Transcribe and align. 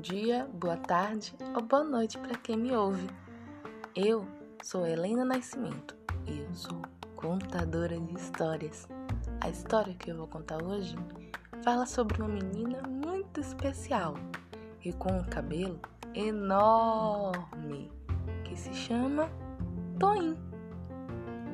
Dia, 0.00 0.48
boa 0.54 0.78
tarde 0.78 1.34
ou 1.54 1.62
boa 1.62 1.84
noite 1.84 2.16
para 2.16 2.34
quem 2.38 2.56
me 2.56 2.72
ouve. 2.74 3.06
Eu 3.94 4.26
sou 4.62 4.86
Helena 4.86 5.26
Nascimento 5.26 5.94
e 6.26 6.38
eu 6.38 6.54
sou 6.54 6.80
contadora 7.14 8.00
de 8.00 8.14
histórias. 8.14 8.88
A 9.42 9.50
história 9.50 9.92
que 9.92 10.10
eu 10.10 10.16
vou 10.16 10.26
contar 10.26 10.62
hoje 10.62 10.96
fala 11.62 11.84
sobre 11.84 12.22
uma 12.22 12.30
menina 12.30 12.80
muito 12.88 13.40
especial 13.40 14.14
e 14.82 14.90
com 14.90 15.18
um 15.18 15.24
cabelo 15.24 15.78
enorme 16.14 17.92
que 18.44 18.56
se 18.56 18.72
chama 18.72 19.28
Toim. 19.98 20.34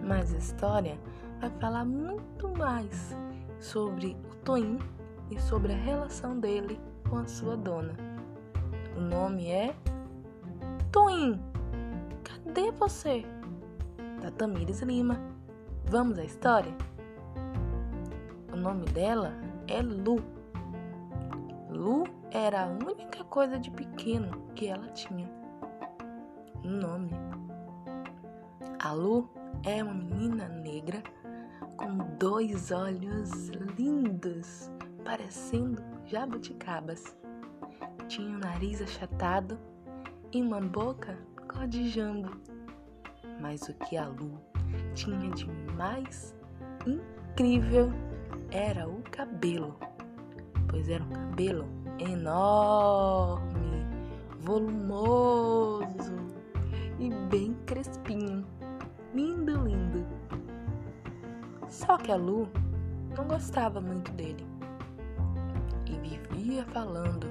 Mas 0.06 0.33
a 0.33 0.38
história 0.38 0.97
vai 1.41 1.51
falar 1.59 1.84
muito 1.84 2.48
mais 2.51 3.12
sobre 3.59 4.16
o 4.30 4.37
Toim 4.37 4.78
e 5.33 5.41
sobre 5.41 5.73
a 5.73 5.77
relação 5.77 6.38
dele 6.38 6.78
com 7.10 7.19
a 7.19 7.27
sua 7.27 7.56
dona. 7.56 8.16
O 8.96 9.00
nome 9.00 9.50
é 9.50 9.74
Toim. 10.91 11.38
Cadê 12.24 12.70
você? 12.70 13.27
Da 14.23 14.30
Tamires 14.30 14.80
Lima. 14.80 15.20
Vamos 15.84 16.18
à 16.18 16.24
história? 16.24 16.73
O 18.51 18.56
nome 18.56 18.87
dela 18.87 19.34
é 19.68 19.82
Lu. 19.82 20.16
Lu 21.68 22.04
era 22.30 22.64
a 22.64 22.68
única 22.68 23.23
coisa 23.24 23.59
de 23.59 23.70
pequeno 23.70 24.30
que 24.54 24.66
ela 24.68 24.88
tinha. 24.88 25.30
Um 26.65 26.70
nome. 26.70 27.10
A 28.82 28.92
Lu 28.92 29.28
é 29.62 29.82
uma 29.82 29.92
menina 29.92 30.48
negra 30.48 31.02
com 31.76 31.98
dois 32.18 32.70
olhos 32.70 33.48
lindos, 33.76 34.70
parecendo 35.04 35.82
jabuticabas. 36.06 37.15
Tinha 38.09 38.37
um 38.37 38.38
nariz 38.38 38.80
achatado 38.80 39.59
e 40.32 40.40
uma 40.40 40.60
boca 40.60 41.18
cor 41.49 41.66
de 41.66 41.88
jambo. 41.88 42.30
Mas 43.40 43.62
o 43.68 43.74
que 43.74 43.96
a 43.96 44.07
Lu 44.07 44.40
tinha 44.95 45.30
de 45.30 45.46
mais 45.74 46.34
incrível 46.87 47.93
era 48.51 48.88
o 48.88 49.02
cabelo, 49.10 49.77
pois 50.68 50.88
era 50.88 51.02
um 51.02 51.10
cabelo 51.10 51.66
enorme, 51.99 53.84
volumoso 54.40 56.15
e 56.99 57.10
bem 57.29 57.54
crespinho. 57.66 58.46
Lindo, 59.12 59.65
lindo. 59.65 60.07
Só 61.68 61.96
que 61.96 62.12
a 62.12 62.16
Lu 62.16 62.49
não 63.16 63.27
gostava 63.27 63.80
muito 63.80 64.12
dele 64.12 64.47
e 65.87 65.99
vivia 65.99 66.65
falando: 66.66 67.27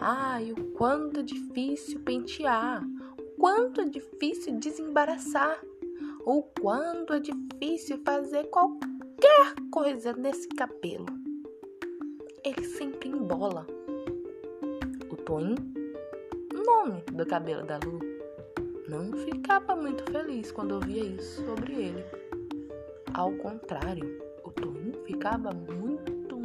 Ai, 0.00 0.52
o 0.52 0.64
quanto 0.74 1.18
é 1.18 1.22
difícil 1.24 1.98
pentear, 1.98 2.86
o 3.18 3.22
quanto 3.36 3.80
é 3.80 3.84
difícil 3.84 4.56
desembaraçar, 4.56 5.60
o 6.24 6.40
quanto 6.60 7.14
é 7.14 7.18
difícil 7.18 8.00
fazer 8.04 8.44
qualquer 8.44 9.56
coisa 9.72 10.12
nesse 10.12 10.46
cabelo. 10.50 11.06
Ele 12.44 12.64
sempre 12.64 13.08
embola. 13.08 13.66
O 15.10 15.16
Toim, 15.16 15.56
nome 16.64 17.02
do 17.12 17.26
cabelo 17.26 17.66
da 17.66 17.78
Lu, 17.78 17.98
não 18.88 19.12
ficava 19.24 19.74
muito 19.74 20.04
feliz 20.12 20.52
quando 20.52 20.76
ouvia 20.76 21.06
isso 21.06 21.44
sobre 21.44 21.72
ele. 21.72 22.04
Ao 23.14 23.32
contrário, 23.32 24.22
o 24.44 24.52
Toim 24.52 24.92
ficava 25.04 25.50
muito 25.50 26.38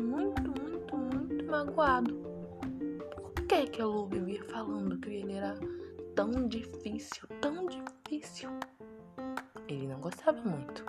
magoado. 1.48 2.23
Que, 3.48 3.68
que 3.68 3.82
a 3.82 3.86
Lu 3.86 4.08
vivia 4.08 4.44
falando 4.46 4.98
que 5.00 5.10
ele 5.10 5.34
era 5.34 5.56
tão 6.16 6.48
difícil, 6.48 7.28
tão 7.42 7.68
difícil? 7.68 8.50
Ele 9.68 9.88
não 9.88 10.00
gostava 10.00 10.42
muito. 10.42 10.86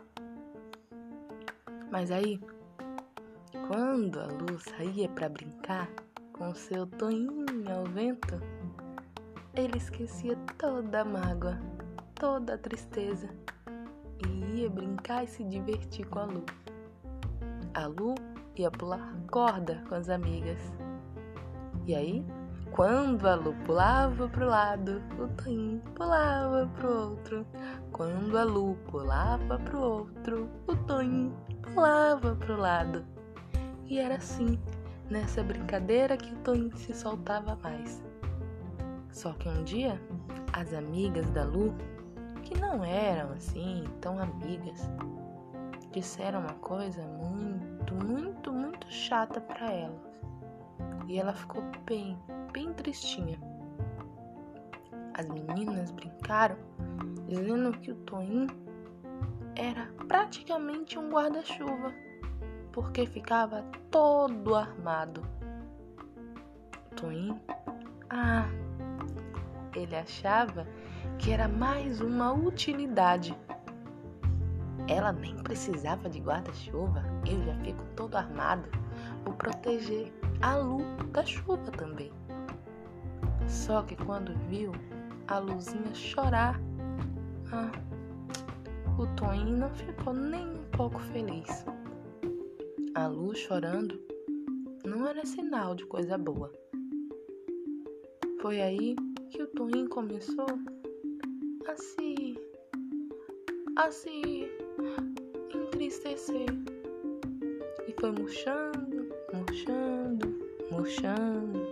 Mas 1.91 2.11
aí, 2.11 2.41
quando 3.69 4.21
a 4.21 4.27
Lu 4.27 4.59
saía 4.59 5.09
para 5.09 5.29
brincar 5.29 5.91
com 6.33 6.55
seu 6.55 6.87
toinho 6.87 7.45
ao 7.73 7.85
vento, 7.85 8.41
ele 9.55 9.77
esquecia 9.77 10.37
toda 10.59 11.01
a 11.01 11.05
mágoa, 11.05 11.61
toda 12.15 12.55
a 12.55 12.59
tristeza 12.59 13.29
e 14.25 14.61
ia 14.61 14.71
brincar 14.71 15.25
e 15.25 15.27
se 15.27 15.45
divertir 15.45 16.07
com 16.07 16.21
a 16.21 16.25
Lu. 16.25 16.45
A 17.75 17.87
Lu 17.87 18.15
ia 18.57 18.71
pular 18.71 19.15
corda 19.31 19.83
com 19.89 19.95
as 19.97 20.09
amigas. 20.09 20.61
E 21.87 21.95
aí, 21.95 22.25
quando 22.75 23.29
a 23.29 23.37
Lu 23.37 23.55
pulava 23.65 24.29
pro 24.29 24.49
lado, 24.49 25.01
o 25.17 25.29
Toinho 25.41 25.81
pulava 25.95 26.69
pro 26.75 27.11
outro. 27.11 27.47
Quando 27.93 28.37
a 28.37 28.43
Lu 28.43 28.75
pulava 28.91 29.61
pro 29.61 29.81
outro, 29.81 30.51
o 30.67 30.75
Toinho 30.79 31.33
pulava 31.63 32.35
pro 32.35 32.57
lado. 32.57 33.07
E 33.87 34.01
era 34.01 34.17
assim, 34.17 34.59
nessa 35.09 35.41
brincadeira 35.45 36.17
que 36.17 36.35
o 36.35 36.39
Toinho 36.39 36.77
se 36.77 36.93
soltava 36.93 37.57
mais. 37.63 38.03
Só 39.13 39.33
que 39.35 39.49
um 39.49 39.63
dia, 39.63 40.03
as 40.53 40.75
amigas 40.75 41.31
da 41.31 41.45
Lu, 41.45 41.73
que 42.43 42.59
não 42.59 42.85
eram 42.85 43.31
assim 43.35 43.85
tão 44.01 44.19
amigas, 44.19 44.91
disseram 45.93 46.41
uma 46.41 46.55
coisa 46.55 47.03
muito, 47.03 47.95
muito, 47.95 48.53
muito 48.53 48.91
chata 48.91 49.41
para 49.41 49.71
ela. 49.71 50.15
E 51.07 51.21
ela 51.21 51.35
ficou 51.35 51.63
bem, 51.87 52.19
bem 52.55 52.73
tristinha. 52.73 53.37
As 55.13 55.29
meninas 55.29 55.91
brincaram 55.91 56.57
dizendo 57.27 57.77
que 57.79 57.91
o 57.91 57.97
Toim 57.97 58.47
era 59.57 59.87
praticamente 60.07 60.99
um 60.99 61.11
guarda-chuva, 61.11 61.93
porque 62.73 63.07
ficava 63.07 63.63
todo 63.91 64.55
armado. 64.55 65.23
Toim, 66.97 67.39
ah, 68.09 68.49
ele 69.75 69.97
achava 69.97 70.67
que 71.19 71.33
era 71.33 71.49
mais 71.49 72.01
uma 72.01 72.33
utilidade 72.33 73.37
ela 74.87 75.13
nem 75.13 75.35
precisava 75.37 76.11
de 76.11 76.21
guarda-chuva, 76.21 77.03
eu 77.27 77.43
já 77.43 77.55
fico 77.65 77.83
todo 77.97 78.17
armado. 78.17 78.69
Vou 79.25 79.33
proteger 79.35 80.13
a 80.43 80.57
Lu 80.57 80.83
da 81.11 81.25
chuva 81.25 81.71
também. 81.71 82.13
Só 83.49 83.83
que 83.83 83.97
quando 83.97 84.35
viu 84.49 84.73
a 85.29 85.39
Luzinha 85.39 85.95
chorar, 85.95 86.61
ah, 87.53 87.73
o 88.99 89.07
Toninho 89.17 89.59
não 89.59 89.71
ficou 89.71 90.13
nem 90.13 90.47
um 90.47 90.65
pouco 90.77 90.99
feliz. 91.01 91.65
A 92.95 93.07
Lu 93.07 93.35
chorando 93.35 94.01
não 94.85 95.07
era 95.07 95.25
sinal 95.25 95.75
de 95.75 95.85
coisa 95.87 96.17
boa. 96.17 96.53
Foi 98.41 98.61
aí 98.61 98.95
que 99.31 99.43
o 99.43 99.47
Toninho 99.49 99.89
começou 99.89 100.47
a 101.67 101.77
se. 101.77 102.39
a 103.77 103.91
se 103.91 104.49
entristecer. 105.55 106.47
E 107.89 107.93
foi 108.01 108.11
murchando, 108.13 109.09
murchando, 109.33 110.39
murchando. 110.71 111.64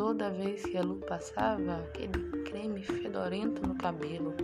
Toda 0.00 0.30
vez 0.30 0.62
que 0.62 0.78
a 0.78 0.82
Lu 0.82 0.96
passava 0.96 1.76
aquele 1.76 2.42
creme 2.44 2.82
fedorento 2.82 3.60
no 3.68 3.74
cabelo, 3.74 4.34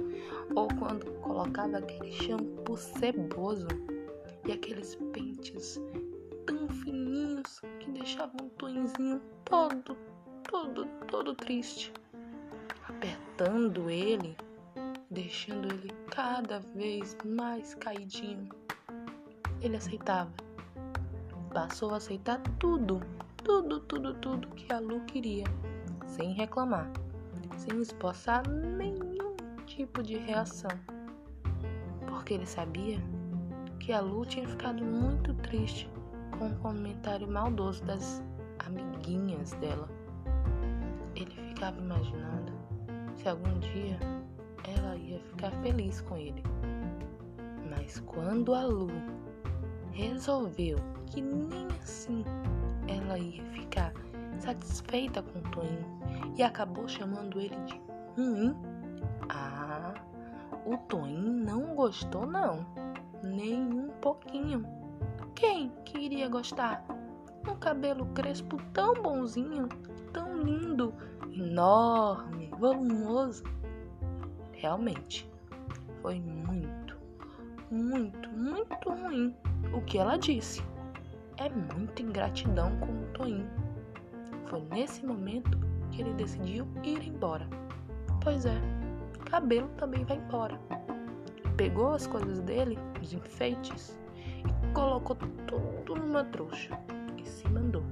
ou 0.55 0.69
quando 0.79 1.11
colocava 1.23 1.79
aquele 1.79 2.13
shampoo 2.13 2.77
ceboso 2.77 3.67
e 4.47 4.53
aqueles 4.53 4.97
pentes 5.15 5.81
tão 6.45 6.69
fininhos 6.69 7.63
que 7.81 7.91
deixavam 7.91 8.37
o 8.47 8.51
Tonzinho 8.51 9.19
todo, 9.47 9.97
todo, 10.43 10.85
todo 11.09 11.35
triste, 11.35 11.91
apertando 12.87 13.89
ele 13.89 14.37
deixando 15.11 15.73
ele 15.73 15.91
cada 16.11 16.61
vez 16.61 17.17
mais 17.25 17.75
caidinho. 17.77 18.51
Ele 19.63 19.77
aceitava. 19.79 20.35
Passou 21.55 21.95
a 21.95 21.97
aceitar 21.97 22.43
tudo, 22.59 23.01
tudo, 23.47 23.79
tudo, 23.79 24.13
tudo 24.15 24.49
que 24.49 24.73
a 24.73 24.81
Lu 24.81 25.01
queria, 25.03 25.45
sem 26.05 26.33
reclamar, 26.33 26.91
sem 27.57 27.81
esboçar 27.81 28.43
nenhum 28.49 29.37
tipo 29.67 30.03
de 30.03 30.19
reação. 30.19 30.73
Porque 32.09 32.35
ele 32.35 32.45
sabia 32.45 32.99
que 33.79 33.93
a 33.93 34.01
Lu 34.01 34.27
tinha 34.27 34.49
ficado 34.49 34.85
muito 34.85 35.33
triste 35.35 35.89
com 36.37 36.49
o 36.49 36.57
comentário 36.57 37.31
maldoso 37.31 37.85
das 37.85 38.21
amiguinhas 38.67 39.53
dela. 39.53 39.89
Ele 41.15 41.31
ficava 41.31 41.81
imaginando 41.81 42.53
se 43.15 43.29
algum 43.29 43.61
dia 43.61 43.97
ela 44.77 44.97
ia 44.97 45.21
ficar 45.21 45.53
feliz 45.63 46.01
com 46.01 46.17
ele. 46.17 46.43
Mas 47.71 48.01
quando 48.01 48.53
a 48.57 48.65
Lu 48.65 48.91
resolveu 49.93 50.79
que 51.07 51.23
nem 51.23 51.69
assim 51.81 52.25
ela 52.89 53.19
ia 53.19 53.45
ficar 53.47 53.93
satisfeita 54.39 55.23
com 55.23 55.41
Toinho 55.51 55.85
e 56.37 56.43
acabou 56.43 56.89
chamando 56.89 57.41
ele 57.41 57.57
de 57.65 57.81
ruim. 58.17 58.55
Ah, 59.29 59.95
o 60.65 60.77
Toinho 60.77 61.33
não 61.33 61.75
gostou 61.75 62.27
não, 62.27 62.67
nem 63.23 63.63
um 63.63 63.89
pouquinho. 64.01 64.65
Quem 65.35 65.71
que 65.85 65.99
iria 65.99 66.29
gostar? 66.29 66.85
Um 67.49 67.57
cabelo 67.57 68.07
crespo 68.07 68.57
tão 68.73 68.95
bonzinho, 68.95 69.69
tão 70.13 70.37
lindo, 70.43 70.93
enorme, 71.33 72.51
volumoso. 72.59 73.45
Realmente, 74.53 75.31
foi 76.03 76.21
muito, 76.21 76.97
muito, 77.71 78.31
muito 78.31 78.91
ruim 78.91 79.35
o 79.73 79.81
que 79.83 79.99
ela 79.99 80.17
disse. 80.17 80.63
É 81.39 81.49
muita 81.51 82.03
ingratidão 82.03 82.77
com 82.79 82.93
o 82.93 83.07
Toinho. 83.13 83.51
Foi 84.49 84.63
nesse 84.71 85.05
momento 85.05 85.59
que 85.91 86.01
ele 86.01 86.15
decidiu 86.15 86.67
ir 86.83 87.07
embora. 87.07 87.47
Pois 88.23 88.47
é, 88.47 88.59
cabelo 89.31 89.69
também 89.77 90.05
vai 90.05 90.17
embora. 90.17 90.59
Pegou 91.57 91.93
as 91.93 92.07
coisas 92.07 92.41
dele, 92.41 92.79
os 93.03 93.13
enfeites, 93.13 93.99
e 94.45 94.73
colocou 94.73 95.17
tudo 95.47 95.97
numa 95.97 96.25
trouxa 96.25 96.79
e 97.19 97.27
se 97.27 97.47
mandou. 97.49 97.83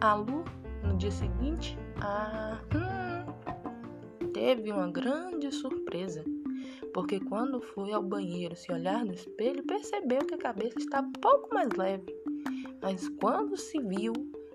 A 0.00 0.14
Lu, 0.14 0.44
no 0.82 0.96
dia 0.96 1.10
seguinte, 1.10 1.78
ah, 2.00 2.58
hum, 2.74 4.26
teve 4.32 4.72
uma 4.72 4.90
grande 4.90 5.52
surpresa, 5.52 6.24
porque 6.92 7.20
quando 7.20 7.60
foi 7.60 7.92
ao 7.92 8.02
banheiro 8.02 8.56
se 8.56 8.72
olhar 8.72 9.04
no 9.04 9.12
espelho, 9.12 9.62
percebeu 9.64 10.20
que 10.20 10.34
a 10.34 10.38
cabeça 10.38 10.78
estava 10.78 11.06
um 11.06 11.12
pouco 11.12 11.54
mais 11.54 11.70
leve. 11.76 12.14
Mas 12.80 13.08
quando 13.20 13.56
se 13.56 13.78
viu, 13.80 14.12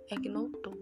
é 0.10 0.16
que 0.16 0.30
notou 0.30 0.74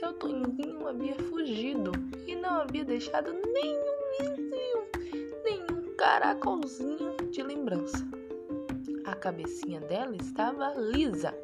seu 0.00 0.14
Toninho 0.14 0.88
havia 0.88 1.14
fugido 1.14 1.92
e 2.26 2.34
não 2.34 2.62
havia 2.62 2.82
deixado 2.82 3.34
nenhum 3.34 3.84
vizinho, 4.18 5.44
nenhum 5.44 5.94
caracolzinho 5.94 7.16
de 7.30 7.42
lembrança. 7.42 7.98
A 9.04 9.14
cabecinha 9.14 9.78
dela 9.80 10.16
estava 10.16 10.72
lisa, 10.74 11.34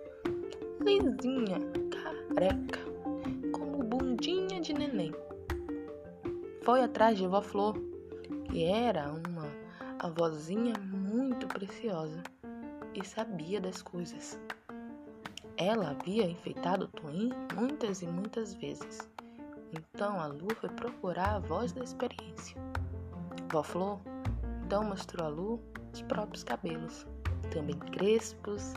lisinha, 0.80 1.58
careca, 1.90 2.80
como 3.52 3.84
bundinha 3.84 4.58
de 4.58 4.72
neném. 4.72 5.12
Foi 6.62 6.80
atrás 6.80 7.18
de 7.18 7.26
vó 7.26 7.42
Flor, 7.42 7.76
que 8.48 8.64
era 8.64 9.12
uma 9.12 9.46
avózinha 9.98 10.74
muito 10.78 11.46
preciosa 11.48 12.22
e 12.94 13.04
sabia 13.04 13.60
das 13.60 13.82
coisas. 13.82 14.38
Ela 15.56 15.90
havia 15.90 16.28
enfeitado 16.28 16.88
Twin 16.88 17.30
muitas 17.54 18.02
e 18.02 18.06
muitas 18.06 18.54
vezes. 18.54 19.08
Então 19.72 20.20
a 20.20 20.26
Lu 20.26 20.54
foi 20.60 20.68
procurar 20.70 21.36
a 21.36 21.38
voz 21.40 21.72
da 21.72 21.82
experiência. 21.82 22.56
Vó 23.50 23.62
Flor 23.62 24.00
então 24.64 24.84
mostrou 24.84 25.26
a 25.26 25.30
Lu 25.30 25.60
os 25.92 26.02
próprios 26.02 26.42
cabelos, 26.42 27.06
também 27.52 27.78
crespos, 27.78 28.74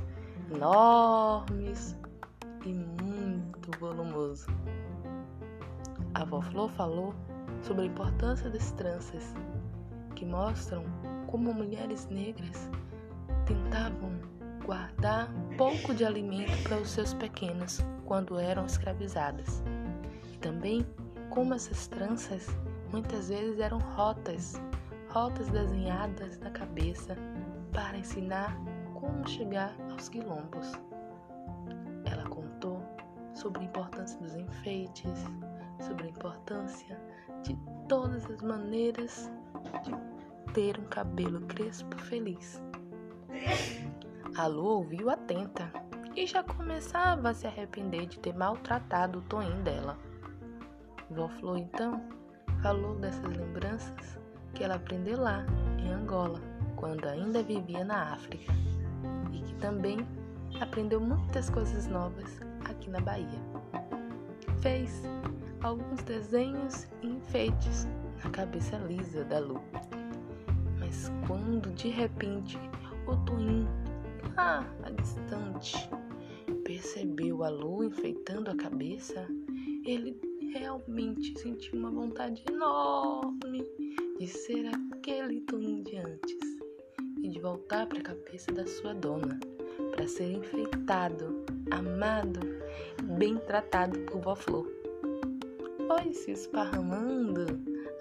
enormes 0.51 1.97
e 2.65 2.73
muito 2.73 3.71
volumoso. 3.79 4.47
A 6.13 6.23
vó 6.23 6.41
Flor 6.41 6.69
falou 6.71 7.13
sobre 7.63 7.83
a 7.83 7.87
importância 7.87 8.49
das 8.49 8.71
tranças, 8.71 9.33
que 10.19 10.25
mostram 10.25 10.83
como 11.27 11.53
mulheres 11.53 12.05
negras 12.07 12.69
tentavam 13.45 14.19
guardar 14.65 15.31
pouco 15.57 15.93
de 15.93 16.03
alimento 16.03 16.61
para 16.63 16.77
os 16.77 16.89
seus 16.89 17.13
pequenos 17.13 17.79
quando 18.05 18.37
eram 18.37 18.65
escravizadas. 18.65 19.63
E 20.33 20.37
também 20.39 20.85
como 21.29 21.53
essas 21.53 21.87
tranças 21.87 22.47
muitas 22.91 23.29
vezes 23.29 23.61
eram 23.61 23.77
rotas, 23.79 24.61
rotas 25.09 25.47
desenhadas 25.51 26.37
na 26.39 26.51
cabeça 26.51 27.15
para 27.71 27.97
ensinar 27.97 28.59
como 28.95 29.25
chegar 29.25 29.73
aos 29.89 30.09
quilombos. 30.09 30.73
Ela 32.05 32.27
contou 32.27 32.83
sobre 33.33 33.61
a 33.61 33.63
importância 33.63 34.19
dos 34.19 34.35
enfeites, 34.35 35.23
sobre 35.79 36.07
a 36.07 36.09
importância 36.09 36.99
de 37.41 37.57
todas 37.87 38.29
as 38.29 38.41
maneiras 38.41 39.31
de 39.83 40.08
ter 40.53 40.79
um 40.79 40.85
cabelo 40.85 41.41
crespo 41.41 41.97
feliz. 41.97 42.61
A 44.35 44.47
Lu 44.47 44.65
ouviu 44.65 45.09
atenta 45.09 45.71
e 46.15 46.25
já 46.25 46.43
começava 46.43 47.29
a 47.29 47.33
se 47.33 47.47
arrepender 47.47 48.07
de 48.07 48.19
ter 48.19 48.33
maltratado 48.33 49.19
o 49.19 49.21
Toim 49.23 49.61
dela. 49.63 49.97
Vó 51.09 51.27
Flor 51.27 51.57
então 51.57 52.03
falou 52.61 52.95
dessas 52.95 53.25
lembranças 53.35 54.19
que 54.53 54.63
ela 54.63 54.75
aprendeu 54.75 55.19
lá, 55.19 55.45
em 55.77 55.91
Angola, 55.91 56.39
quando 56.75 57.05
ainda 57.05 57.43
vivia 57.43 57.83
na 57.83 58.13
África, 58.13 58.51
e 59.31 59.41
que 59.41 59.55
também 59.55 59.97
aprendeu 60.59 60.99
muitas 60.99 61.49
coisas 61.49 61.87
novas 61.87 62.39
aqui 62.69 62.89
na 62.89 62.99
Bahia. 62.99 63.39
Fez 64.61 65.03
alguns 65.61 66.01
desenhos 66.03 66.87
e 67.01 67.07
enfeites 67.07 67.87
na 68.23 68.29
cabeça 68.31 68.77
lisa 68.77 69.23
da 69.23 69.39
Lu. 69.39 69.61
Mas 70.89 71.11
quando 71.27 71.69
de 71.75 71.89
repente 71.89 72.57
o 73.05 73.15
Toim 73.23 73.67
lá 74.35 74.67
a 74.81 74.89
distante, 74.89 75.87
percebeu 76.63 77.43
a 77.43 77.49
lua 77.49 77.85
enfeitando 77.85 78.49
a 78.49 78.55
cabeça, 78.55 79.27
ele 79.85 80.19
realmente 80.51 81.37
sentiu 81.37 81.77
uma 81.77 81.91
vontade 81.91 82.43
enorme 82.49 83.63
de 84.19 84.25
ser 84.25 84.65
aquele 84.65 85.41
Toninho 85.41 85.83
de 85.83 85.97
antes 85.97 86.57
e 87.21 87.29
de 87.29 87.39
voltar 87.39 87.85
para 87.85 87.99
a 87.99 88.03
cabeça 88.03 88.51
da 88.51 88.65
sua 88.65 88.95
dona, 88.95 89.39
para 89.91 90.07
ser 90.07 90.31
enfeitado, 90.31 91.45
amado 91.69 92.39
e 92.97 93.03
bem 93.19 93.37
tratado 93.37 93.99
por 94.05 94.21
Vó 94.21 94.35
Flor. 94.35 94.67
Foi 95.85 96.11
se 96.13 96.31
esparramando, 96.31 97.45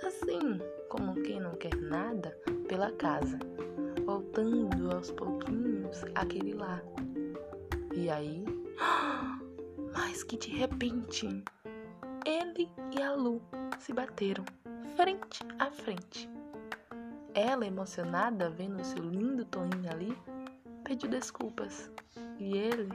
assim 0.02 0.58
como 0.88 1.14
quem 1.22 1.38
não 1.38 1.54
quer 1.54 1.76
nada, 1.76 2.34
pela 2.78 2.92
casa 2.92 3.36
voltando 4.06 4.94
aos 4.94 5.10
pouquinhos 5.10 6.04
aquele 6.14 6.54
lá. 6.54 6.80
E 7.92 8.08
aí, 8.08 8.44
mas 9.92 10.22
que 10.22 10.36
de 10.36 10.50
repente, 10.50 11.42
ele 12.24 12.70
e 12.96 13.02
a 13.02 13.14
Lu 13.14 13.42
se 13.80 13.92
bateram 13.92 14.44
frente 14.94 15.44
a 15.58 15.72
frente. 15.72 16.30
Ela, 17.34 17.66
emocionada, 17.66 18.48
vendo 18.48 18.84
seu 18.84 19.02
lindo 19.02 19.44
Toninho 19.46 19.90
ali, 19.90 20.16
pediu 20.84 21.10
desculpas. 21.10 21.90
E 22.38 22.56
ele, 22.56 22.90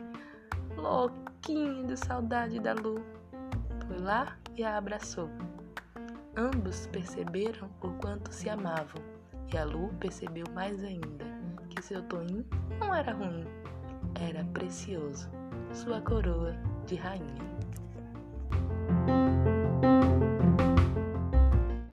louquinho 0.78 1.86
de 1.88 1.98
saudade 1.98 2.58
da 2.58 2.74
Lu, 2.74 3.04
foi 3.86 3.98
lá 3.98 4.38
e 4.56 4.64
a 4.64 4.78
abraçou. 4.78 5.30
Ambos 6.38 6.88
perceberam 6.88 7.70
o 7.82 7.90
quanto 8.00 8.32
se 8.34 8.50
amavam 8.50 9.13
e 9.52 9.58
a 9.58 9.64
Lu 9.64 9.90
percebeu 10.00 10.46
mais 10.54 10.84
ainda 10.84 11.26
que 11.70 11.82
seu 11.82 12.02
Toninho 12.04 12.46
não 12.80 12.94
era 12.94 13.14
ruim, 13.14 13.46
era 14.20 14.44
precioso, 14.46 15.30
sua 15.74 16.02
coroa 16.02 16.56
de 16.86 16.96
rainha. 16.96 17.53